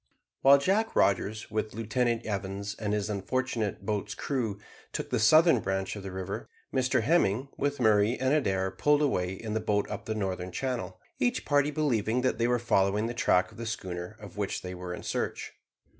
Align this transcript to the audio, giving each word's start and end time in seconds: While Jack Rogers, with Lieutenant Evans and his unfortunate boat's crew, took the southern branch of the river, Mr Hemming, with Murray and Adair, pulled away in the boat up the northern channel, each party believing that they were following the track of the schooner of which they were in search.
While 0.41 0.57
Jack 0.57 0.95
Rogers, 0.95 1.51
with 1.51 1.75
Lieutenant 1.75 2.25
Evans 2.25 2.73
and 2.73 2.91
his 2.91 3.07
unfortunate 3.07 3.85
boat's 3.85 4.15
crew, 4.15 4.57
took 4.93 5.11
the 5.11 5.19
southern 5.19 5.59
branch 5.59 5.95
of 5.95 6.01
the 6.01 6.11
river, 6.11 6.49
Mr 6.73 7.03
Hemming, 7.03 7.49
with 7.55 7.79
Murray 7.79 8.19
and 8.19 8.33
Adair, 8.33 8.71
pulled 8.71 9.03
away 9.03 9.33
in 9.33 9.53
the 9.53 9.59
boat 9.59 9.87
up 9.91 10.05
the 10.05 10.15
northern 10.15 10.51
channel, 10.51 10.99
each 11.19 11.45
party 11.45 11.69
believing 11.69 12.21
that 12.21 12.39
they 12.39 12.47
were 12.47 12.57
following 12.57 13.05
the 13.05 13.13
track 13.13 13.51
of 13.51 13.59
the 13.59 13.67
schooner 13.67 14.17
of 14.19 14.37
which 14.37 14.63
they 14.63 14.73
were 14.73 14.91
in 14.91 15.03
search. 15.03 15.53